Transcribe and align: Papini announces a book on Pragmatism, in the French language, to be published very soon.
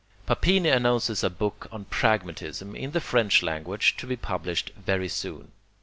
Papini 0.25 0.69
announces 0.69 1.23
a 1.23 1.29
book 1.29 1.67
on 1.71 1.85
Pragmatism, 1.85 2.75
in 2.75 2.89
the 2.89 2.99
French 2.99 3.43
language, 3.43 3.95
to 3.97 4.07
be 4.07 4.15
published 4.15 4.71
very 4.75 5.07
soon. 5.07 5.51